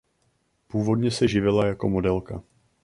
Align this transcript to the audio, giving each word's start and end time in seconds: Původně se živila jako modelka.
Původně 0.67 1.11
se 1.11 1.27
živila 1.27 1.67
jako 1.67 1.89
modelka. 1.89 2.43